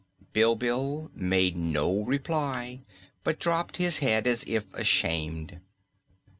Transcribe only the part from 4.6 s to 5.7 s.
ashamed.